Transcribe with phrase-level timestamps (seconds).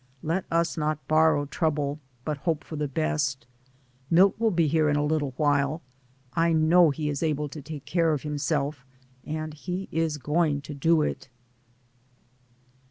[0.23, 3.45] Let us not borrow trouble, but hope for the best.
[4.09, 5.83] Milt will be here in a little while.
[6.33, 6.69] I 202 DAYS ON THE ROAD.
[6.71, 8.83] know he is able to take care of himself,
[9.23, 11.29] and he is going to do it."